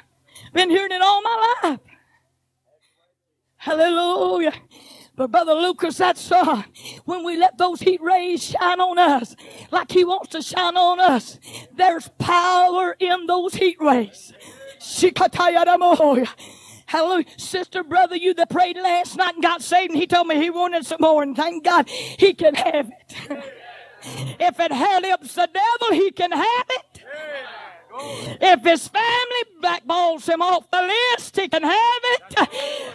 [0.53, 1.81] Been hearing it all my life.
[3.57, 4.53] Hallelujah.
[5.17, 6.65] But Brother Lucas, that sun,
[7.05, 9.37] when we let those heat rays shine on us,
[9.71, 11.39] like He wants to shine on us,
[11.77, 14.33] there's power in those heat rays.
[16.87, 17.25] Hallelujah.
[17.39, 20.51] Sister, brother, you that prayed last night and got saved, and he told me he
[20.51, 23.45] wanted some more, and thank God he can have it.
[24.39, 27.05] if it helps the devil, he can have it.
[27.97, 32.35] If his family blackballs him off the list, he can have it.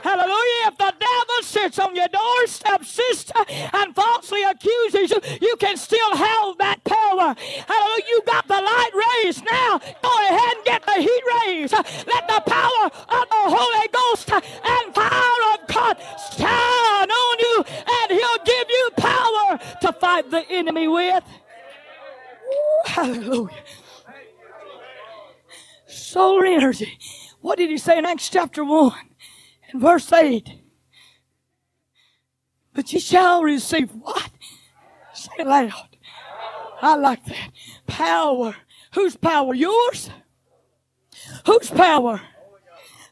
[0.03, 0.67] Hallelujah.
[0.67, 3.39] If the devil sits on your doorstep, sister,
[3.73, 7.35] and falsely accuses you, you can still have that power.
[7.67, 8.05] Hallelujah.
[8.07, 9.79] You got the light rays now.
[10.01, 11.71] Go ahead and get the heat rays.
[11.71, 15.97] Let the power of the Holy Ghost and fire of God
[16.38, 17.63] shine on you,
[18.01, 21.23] and he'll give you power to fight the enemy with.
[22.85, 23.63] Hallelujah
[26.19, 26.99] solar energy.
[27.39, 28.91] What did he say in Acts chapter 1
[29.71, 30.49] and verse 8?
[32.73, 34.29] But ye shall receive what?
[35.13, 35.95] Say it loud.
[36.82, 37.51] I like that.
[37.88, 38.53] Power.
[38.95, 39.53] Whose power?
[39.53, 40.10] Yours?
[41.45, 42.19] Whose power?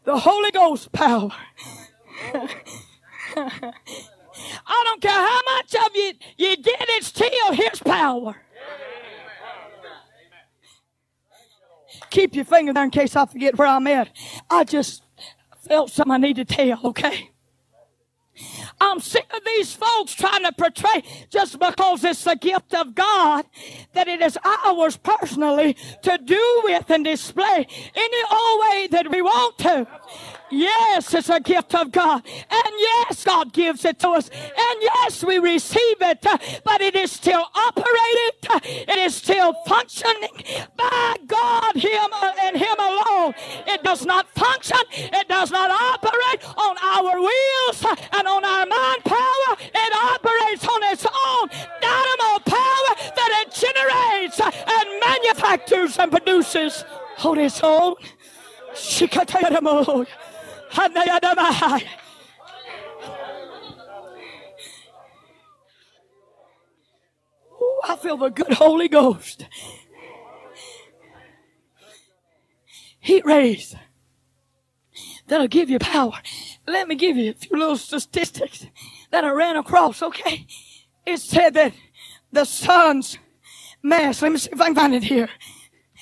[0.03, 1.31] The Holy Ghost power.
[3.37, 8.35] I don't care how much of you you get, it's still His power.
[12.09, 14.09] Keep your finger there in case I forget where I'm at.
[14.49, 15.03] I just
[15.67, 17.31] felt something I need to tell, okay?
[18.79, 23.45] I'm sick of these folks trying to portray just because it's the gift of God
[23.93, 29.21] that it is ours personally to do with and display any old way that we
[29.21, 29.87] want to.
[30.49, 32.23] Yes, it's a gift of God.
[32.25, 34.29] And yes, God gives it to us.
[34.29, 36.21] And yes, we receive it.
[36.63, 38.87] But it is still operated.
[38.87, 40.29] It is still functioning
[40.77, 43.33] by God, Him and Him alone.
[43.67, 44.79] It does not function.
[44.91, 49.57] It does not operate on our wheels and on our mind power.
[49.59, 51.49] It operates on its own
[51.81, 56.85] dynamo power that it generates and manufactures and produces
[57.23, 57.95] on its own.
[67.83, 69.47] I feel the good Holy Ghost.
[72.99, 73.75] Heat rays
[75.27, 76.13] that'll give you power.
[76.67, 78.67] Let me give you a few little statistics
[79.11, 80.45] that I ran across, okay?
[81.05, 81.73] It said that
[82.31, 83.17] the sun's
[83.81, 85.29] mass, let me see if I can find it here.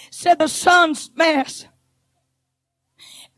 [0.10, 1.66] said the sun's mass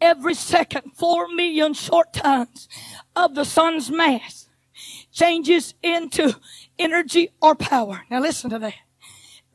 [0.01, 2.67] every second, four million short tons
[3.15, 4.49] of the sun's mass
[5.11, 6.35] changes into
[6.77, 8.03] energy or power.
[8.09, 8.75] Now listen to that.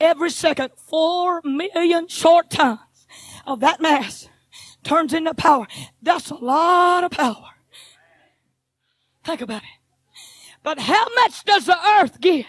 [0.01, 3.07] Every second, four million short tons
[3.47, 4.29] of that mass
[4.83, 5.67] turns into power.
[6.03, 7.51] That's a lot of power.
[9.25, 9.69] Think about it.
[10.63, 12.47] But how much does the earth get?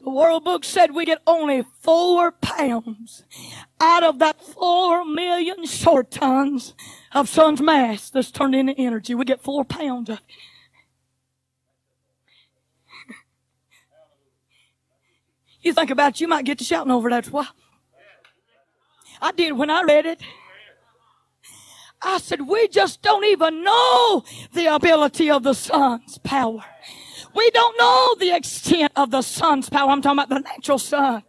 [0.00, 3.24] The World Book said we get only four pounds
[3.80, 6.74] out of that four million short tons
[7.12, 9.14] of sun's mass that's turned into energy.
[9.14, 10.24] We get four pounds of it.
[15.62, 17.48] You think about it, you might get to shouting over that's why.
[19.20, 20.20] I did when I read it.
[22.00, 26.64] I said, we just don't even know the ability of the sun's power.
[27.36, 29.90] We don't know the extent of the sun's power.
[29.90, 31.22] I'm talking about the natural sun.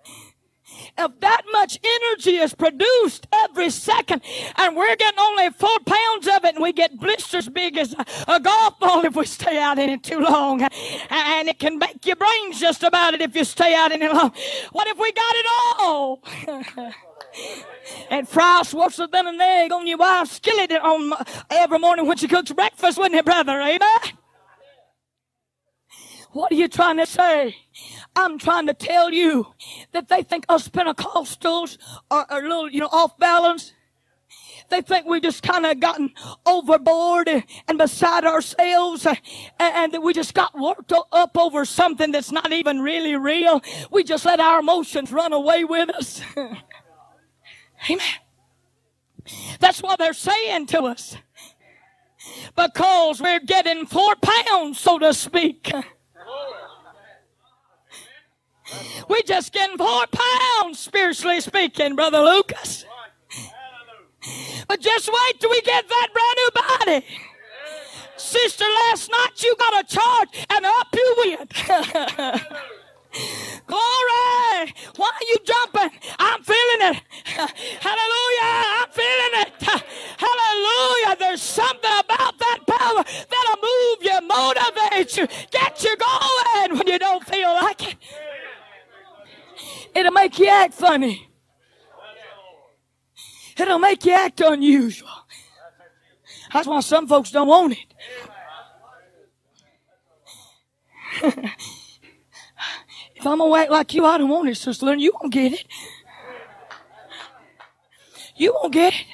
[0.97, 4.21] If that much energy is produced every second
[4.55, 7.93] and we're getting only four pounds of it and we get blisters big as
[8.27, 10.61] a, golf ball if we stay out in it too long.
[10.61, 14.13] And it can make your brains just about it if you stay out in it
[14.13, 14.31] long.
[14.71, 15.45] What if we got it
[15.79, 16.23] all?
[18.09, 21.13] and fries worse than an egg on your wife's skillet on
[21.49, 23.59] every morning when she cooks breakfast, wouldn't it, brother?
[23.61, 23.99] Amen?
[26.37, 27.57] What are you trying to say?
[28.15, 29.55] I'm trying to tell you
[29.91, 31.79] that they think us Pentecostals
[32.11, 33.73] are, a little, you know, off balance.
[34.69, 36.13] They think we just kind of gotten
[36.45, 37.27] overboard
[37.67, 39.17] and beside ourselves and,
[39.59, 43.63] and that we just got worked up over something that's not even really real.
[43.89, 46.21] We just let our emotions run away with us.
[47.89, 48.05] Amen.
[49.59, 51.17] That's what they're saying to us.
[52.55, 55.71] Because we're getting four pounds, so to speak.
[59.07, 62.85] We just getting four pounds, spiritually speaking, Brother Lucas.
[64.67, 66.49] But just wait till we get that brand new
[67.01, 67.05] body.
[68.17, 72.41] Sister, last night you got a charge and up you went.
[73.67, 74.73] Glory!
[74.95, 75.99] Why are you jumping?
[76.17, 77.01] I'm feeling it.
[77.81, 78.63] Hallelujah!
[78.79, 79.53] I'm feeling it.
[80.17, 81.17] Hallelujah!
[81.19, 86.97] There's something about that power that'll move you, motivate you, get you going when you
[86.97, 87.97] don't feel like it.
[89.93, 91.27] It'll make you act funny.
[93.57, 95.09] It'll make you act unusual.
[96.53, 97.77] That's why some folks don't want
[101.21, 101.53] it.
[103.17, 104.99] if I'm gonna act like you, I don't want it, Sister Lynn.
[104.99, 105.65] You won't get it.
[108.37, 109.05] You won't get it.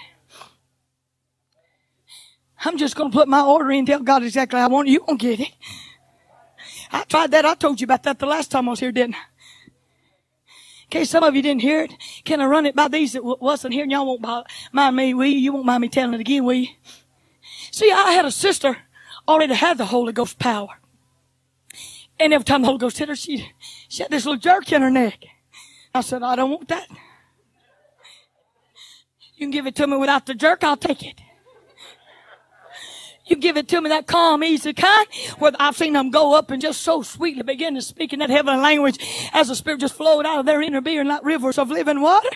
[2.66, 4.91] I'm just gonna put my order in tell God exactly I want it.
[4.91, 5.51] You won't get it.
[6.91, 7.45] I tried that.
[7.45, 9.20] I told you about that the last time I was here, didn't I?
[9.20, 11.93] In case some of you didn't hear it,
[12.26, 14.22] can I run it by these that w- wasn't here and y'all won't
[14.74, 15.39] mind me, will you?
[15.39, 16.70] You won't mind me telling it again, will you?
[17.72, 18.78] See, I had a sister
[19.28, 20.70] already had the Holy Ghost power.
[22.20, 23.51] And every time the Holy Ghost hit her, she,
[23.89, 25.26] she had this little jerk in her neck.
[25.93, 26.88] I said, I don't want that.
[29.36, 31.20] You can give it to me without the jerk, I'll take it.
[33.26, 35.07] You give it to me that calm, easy kind,
[35.39, 38.30] where I've seen them go up and just so sweetly begin to speak in that
[38.30, 38.97] heavenly language
[39.32, 42.30] as the Spirit just flowed out of their inner being like rivers of living water.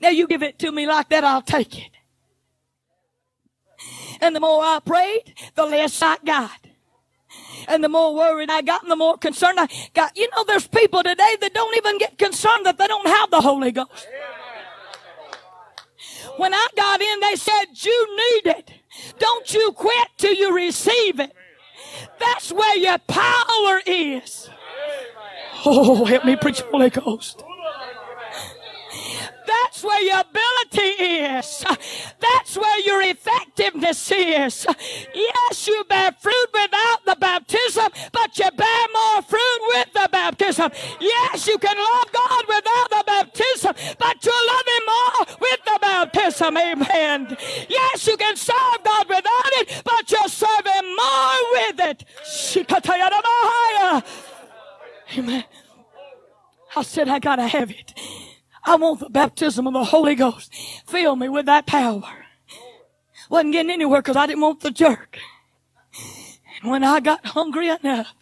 [0.00, 1.90] Now you give it to me like that, I'll take it.
[4.20, 6.67] And the more I prayed, the less I got.
[7.66, 10.16] And the more worried I got and the more concerned I got.
[10.16, 13.40] You know, there's people today that don't even get concerned that they don't have the
[13.40, 14.08] Holy Ghost.
[16.36, 18.70] When I got in, they said, you need it.
[19.18, 21.34] Don't you quit till you receive it.
[22.18, 24.48] That's where your power is.
[25.64, 27.42] Oh, help me preach the Holy Ghost.
[29.48, 31.64] That's where your ability is.
[32.20, 34.66] That's where your effectiveness is.
[35.14, 40.70] Yes, you bear fruit without the baptism, but you bear more fruit with the baptism.
[41.00, 45.78] Yes, you can love God without the baptism, but you love Him more with the
[45.80, 46.56] baptism.
[46.56, 47.36] Amen.
[47.68, 52.04] Yes, you can serve God without it, but you serve Him more with it.
[55.16, 55.44] Amen.
[56.76, 57.94] I said, I gotta have it.
[58.68, 60.52] I want the baptism of the Holy Ghost.
[60.86, 62.26] Fill me with that power.
[63.30, 65.18] Wasn't getting anywhere because I didn't want the jerk.
[66.60, 68.12] And when I got hungry enough,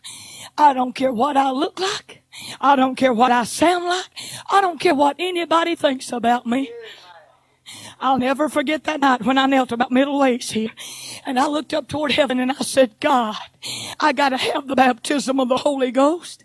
[0.57, 2.23] I don't care what I look like.
[2.61, 4.07] I don't care what I sound like.
[4.49, 6.71] I don't care what anybody thinks about me.
[7.99, 10.71] I'll never forget that night when I knelt about middle ways here
[11.25, 13.37] and I looked up toward heaven and I said, God,
[13.99, 16.45] I gotta have the baptism of the Holy Ghost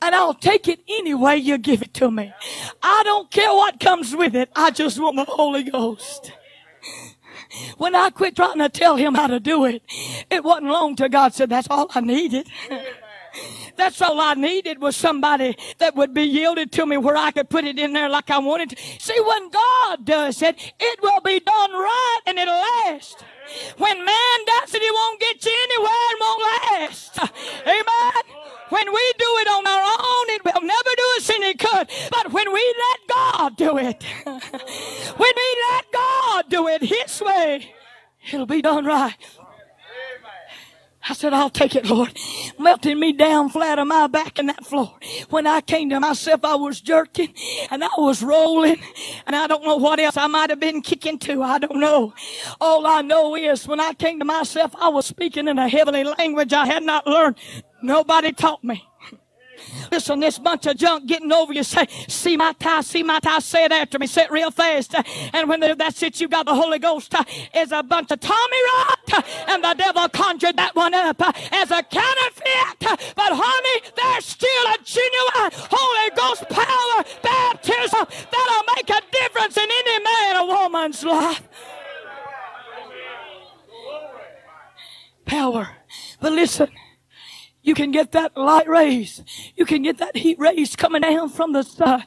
[0.00, 2.32] and I'll take it any way you give it to me.
[2.82, 4.50] I don't care what comes with it.
[4.54, 6.32] I just want the Holy Ghost.
[7.76, 9.82] When I quit trying to tell him how to do it,
[10.30, 12.48] it wasn't long till God said, that's all I needed.
[13.76, 17.48] That's all I needed was somebody that would be yielded to me where I could
[17.50, 18.76] put it in there like I wanted to.
[18.98, 23.24] See, when God does it, it will be done right and it'll last.
[23.76, 27.18] When man does it, he won't get you anywhere and won't last.
[27.66, 28.44] Amen.
[28.70, 31.88] When we do it on our own, it will never do us any good.
[32.10, 37.74] But when we let God do it, when we let God do it His way,
[38.32, 39.16] it'll be done right.
[41.08, 42.16] I said, I'll take it, Lord.
[42.58, 44.94] Melting me down flat on my back in that floor.
[45.30, 47.34] When I came to myself, I was jerking
[47.70, 48.80] and I was rolling
[49.26, 51.42] and I don't know what else I might have been kicking to.
[51.42, 52.14] I don't know.
[52.60, 56.04] All I know is when I came to myself, I was speaking in a heavenly
[56.04, 57.36] language I had not learned.
[57.82, 58.82] Nobody taught me.
[59.90, 61.62] Listen, this bunch of junk getting over you.
[61.62, 63.38] Say, see my tie, see my tie.
[63.38, 64.06] Say it after me.
[64.06, 64.94] Say it real fast.
[65.32, 67.14] And when that's it, you got the Holy Ghost.
[67.14, 71.20] Uh, is a bunch of Tommy Rot, uh, and the devil conjured that one up
[71.20, 73.14] uh, as a counterfeit.
[73.14, 79.68] But honey, there's still a genuine Holy Ghost power baptism that'll make a difference in
[79.70, 81.48] any man or woman's life.
[85.24, 85.68] Power.
[86.20, 86.68] But listen.
[87.64, 89.22] You can get that light rays.
[89.56, 92.04] You can get that heat rays coming down from the sun.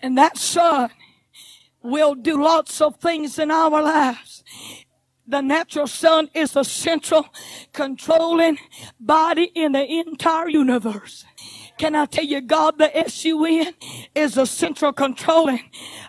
[0.00, 0.90] And that sun
[1.82, 4.44] will do lots of things in our lives.
[5.26, 7.26] The natural sun is the central
[7.72, 8.58] controlling
[9.00, 11.24] body in the entire universe.
[11.78, 13.74] Can I tell you, God, the S-U-N
[14.14, 15.60] is a central controlling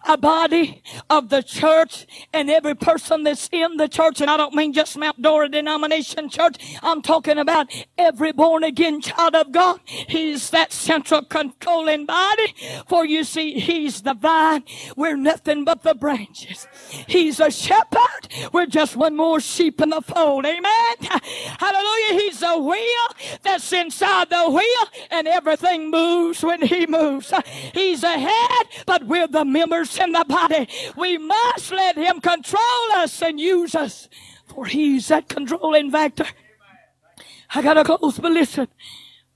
[0.08, 4.22] a body of the church and every person that's in the church.
[4.22, 6.56] And I don't mean just Mount Dora denomination church.
[6.82, 9.82] I'm talking about every born again child of God.
[9.86, 12.56] He's that central controlling body.
[12.88, 14.64] For you see, He's the vine.
[14.96, 16.66] We're nothing but the branches.
[17.08, 18.30] He's a shepherd.
[18.54, 20.46] We're just one more sheep in the fold.
[20.46, 20.96] Amen.
[21.02, 22.22] Hallelujah.
[22.24, 23.08] He's a wheel
[23.44, 27.34] that's inside the wheel and everything moves when He moves.
[27.74, 30.68] He's a head, but we're the members in the body.
[30.96, 34.10] We must let Him control us and use us,
[34.46, 36.26] for He's that controlling factor.
[37.54, 38.68] I gotta close, but listen,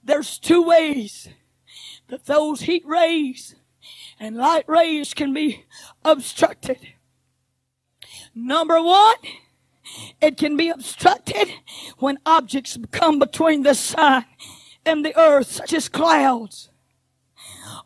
[0.03, 1.29] there's two ways
[2.07, 3.55] that those heat rays
[4.19, 5.65] and light rays can be
[6.03, 6.77] obstructed.
[8.35, 9.15] Number one,
[10.21, 11.51] it can be obstructed
[11.97, 14.25] when objects come between the sun
[14.85, 16.71] and the earth, such as clouds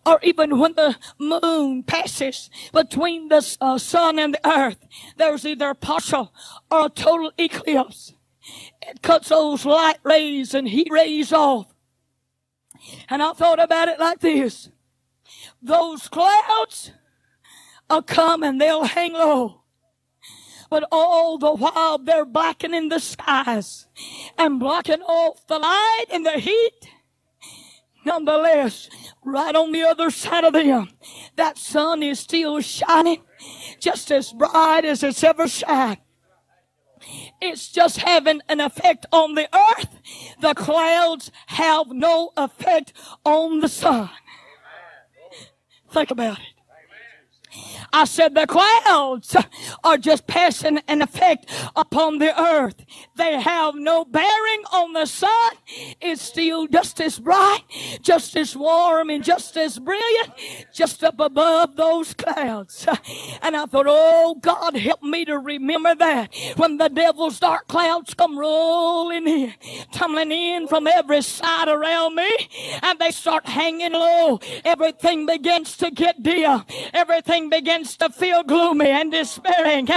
[0.05, 4.77] or even when the moon passes between the uh, sun and the earth,
[5.17, 6.31] there's either a partial
[6.69, 8.13] or a total eclipse.
[8.81, 11.73] It cuts those light rays and heat rays off.
[13.09, 14.69] And I thought about it like this.
[15.61, 16.91] Those clouds
[17.89, 19.61] will come and they'll hang low.
[20.69, 23.87] But all the while they're blackening the skies
[24.37, 26.84] and blocking off the light and the heat.
[28.05, 28.89] Nonetheless,
[29.23, 30.89] right on the other side of them,
[31.35, 33.23] that sun is still shining
[33.79, 35.97] just as bright as it's ever shined.
[37.41, 39.99] It's just having an effect on the earth.
[40.39, 42.93] The clouds have no effect
[43.23, 44.09] on the sun.
[45.91, 46.45] Think about it.
[47.97, 49.37] I said the clouds
[49.81, 52.75] are just passing an effect upon the earth.
[53.15, 55.53] They have no bearing on the sun.
[56.01, 57.61] It's still just as bright,
[58.01, 60.29] just as warm, and just as brilliant,
[60.73, 62.85] just up above those clouds.
[63.41, 68.13] And I thought, oh God, help me to remember that when the devil's dark clouds
[68.13, 69.53] come rolling in,
[69.93, 72.49] tumbling in from every side around me,
[72.83, 76.61] and they start hanging low, everything begins to get dim.
[76.93, 79.87] Everything begins begins to feel gloomy and despairing,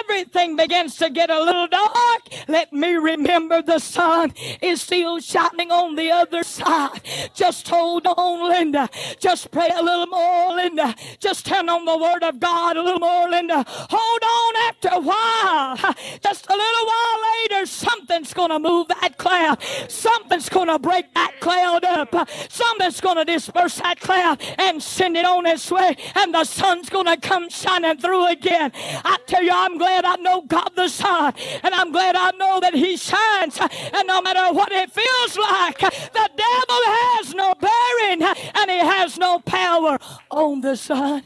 [0.00, 5.70] everything begins to get a little dark, let me remember the sun is still shining
[5.70, 7.00] on the other side.
[7.34, 8.90] Just hold on, Linda.
[9.18, 10.94] Just pray a little more, Linda.
[11.18, 13.64] Just turn on the word of God a little more, Linda.
[13.66, 15.94] Hold on after a while.
[16.22, 19.62] Just a little while later, something's going to move that cloud.
[19.88, 22.28] Something's going to break that cloud up.
[22.50, 25.96] Something's going to disperse that cloud and send it on its way.
[26.16, 28.72] And the sun's going to to come shining through again.
[29.04, 32.60] I tell you, I'm glad I know God the Son, and I'm glad I know
[32.60, 33.58] that He shines.
[33.60, 38.22] And no matter what it feels like, the devil has no bearing
[38.54, 39.98] and he has no power
[40.30, 41.22] on the sun.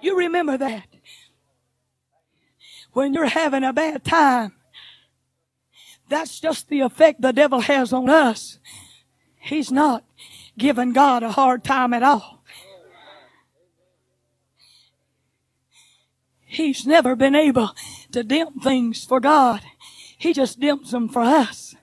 [0.00, 0.86] You remember that.
[2.92, 4.54] When you're having a bad time,
[6.08, 8.58] that's just the effect the devil has on us.
[9.38, 10.04] He's not
[10.56, 12.37] giving God a hard time at all.
[16.48, 17.70] He's never been able
[18.12, 19.60] to dim things for God.
[20.16, 21.76] He just dims them for us.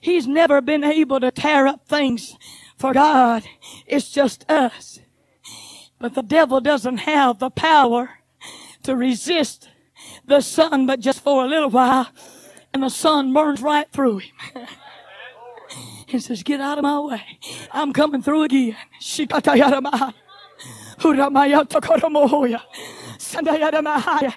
[0.00, 2.36] He's never been able to tear up things
[2.78, 3.42] for God.
[3.86, 5.00] It's just us.
[5.98, 8.10] But the devil doesn't have the power
[8.84, 9.68] to resist
[10.24, 12.08] the sun, but just for a little while.
[12.72, 14.32] And the sun burns right through him.
[16.06, 17.22] he says, get out of my way.
[17.72, 18.76] I'm coming through again.
[23.34, 24.32] sandaya dan mahaya.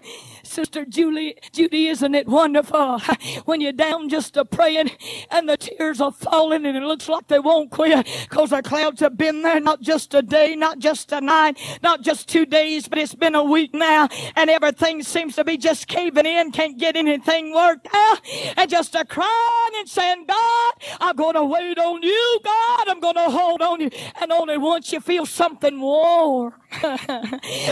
[0.58, 3.00] Sister Julie, Judy, isn't it wonderful?
[3.46, 4.90] When you're down just a praying
[5.30, 9.00] and the tears are falling and it looks like they won't quit because the clouds
[9.02, 12.88] have been there not just a day, not just a night, not just two days,
[12.88, 16.80] but it's been a week now and everything seems to be just caving in, can't
[16.80, 18.20] get anything worked out.
[18.58, 23.00] And just a crying and saying, God, I'm going to wait on you, God, I'm
[23.00, 23.92] going to hold on you.
[24.20, 26.54] And only once you feel something warm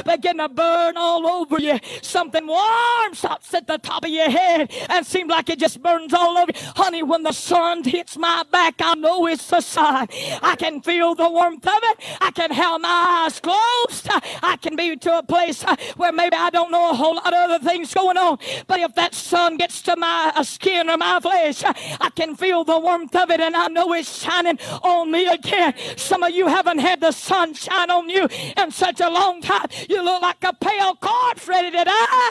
[0.06, 4.30] begin to burn all over you, something warm arm stops at the top of your
[4.30, 6.52] head and seems like it just burns all over.
[6.54, 6.62] you.
[6.76, 10.08] Honey, when the sun hits my back, I know it's a sign.
[10.42, 12.00] I can feel the warmth of it.
[12.22, 14.10] I can have my eyes closed.
[14.44, 15.64] I can be to a place
[15.96, 18.38] where maybe I don't know a whole lot of other things going on.
[18.68, 22.64] But if that sun gets to my uh, skin or my flesh, I can feel
[22.64, 25.74] the warmth of it and I know it's shining on me again.
[25.96, 29.68] Some of you haven't had the sun shine on you in such a long time.
[29.90, 32.30] You look like a pale corpse ready to die.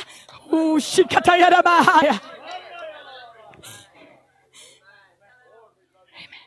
[6.17, 6.45] Amen.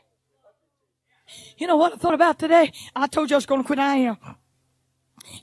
[1.57, 2.71] You know what I thought about today?
[2.95, 3.79] I told you I was going to quit.
[3.79, 4.17] I am.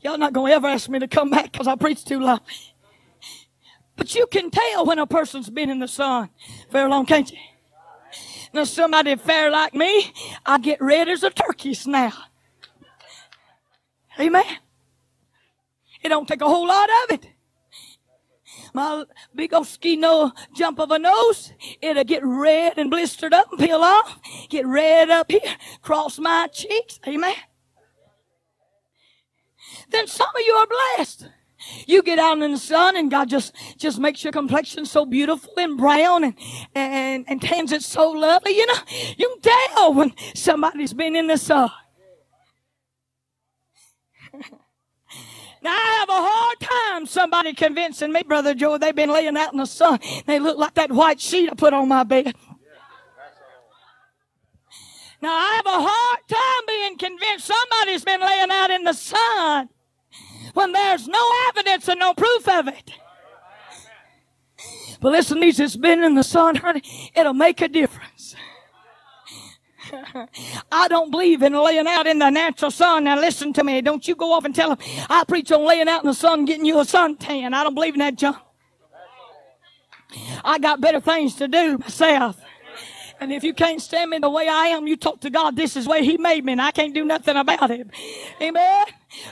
[0.02, 2.40] Y'all not going to ever ask me to come back because I preach too long.
[3.96, 6.30] But you can tell when a person's been in the sun
[6.70, 7.38] very long, can't you?
[8.52, 10.12] Now somebody fair like me,
[10.46, 12.12] I get red as a turkey now.
[14.18, 14.44] Amen.
[16.02, 17.33] It don't take a whole lot of it.
[18.74, 23.52] My big old ski no jump of a nose, it'll get red and blistered up
[23.52, 24.20] and peel off.
[24.48, 26.98] Get red up here, cross my cheeks.
[27.06, 27.36] Amen.
[29.90, 31.28] Then some of you are blessed.
[31.86, 35.52] You get out in the sun and God just, just makes your complexion so beautiful
[35.56, 36.34] and brown and,
[36.74, 38.56] and, and tans it so lovely.
[38.56, 38.74] You know,
[39.16, 41.70] you can tell when somebody's been in the sun.
[45.64, 49.54] Now I have a hard time somebody convincing me, Brother Joe, they've been laying out
[49.54, 49.98] in the sun.
[50.26, 52.34] They look like that white sheet I put on my bed.
[55.22, 59.70] Now I have a hard time being convinced somebody's been laying out in the sun
[60.52, 62.92] when there's no evidence and no proof of it.
[65.00, 66.82] But listen, these it's been in the sun, honey,
[67.14, 68.36] it'll make a difference.
[70.72, 73.04] I don't believe in laying out in the natural sun.
[73.04, 73.80] Now listen to me.
[73.80, 74.78] Don't you go off and tell them
[75.08, 77.52] I preach on laying out in the sun, getting you a suntan.
[77.54, 78.36] I don't believe in that junk.
[80.44, 82.40] I got better things to do myself.
[83.20, 85.56] And if you can't stand me the way I am, you talk to God.
[85.56, 87.88] This is way He made me, and I can't do nothing about it.
[88.40, 88.86] Amen.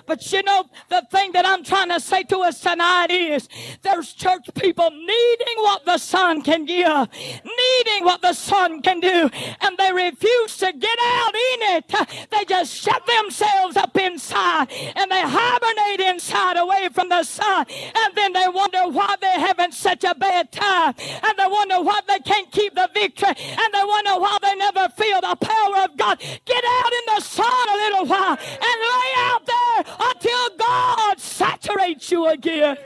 [0.07, 3.49] But you know, the thing that I'm trying to say to us tonight is
[3.83, 7.09] there's church people needing what the sun can give,
[7.45, 9.31] needing what the sun can do,
[9.61, 12.29] and they refuse to get out in it.
[12.31, 17.67] They just shut themselves up inside and they hibernate inside away from the sun.
[17.69, 20.95] And then they wonder why they're having such a bad time.
[20.99, 23.35] And they wonder why they can't keep the victory.
[23.37, 26.19] And they wonder why they never feel the power of God.
[26.21, 32.11] Get out in the sun a little while and lay out there until God saturates
[32.11, 32.77] you again.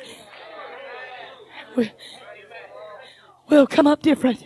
[3.49, 4.45] We'll come up different.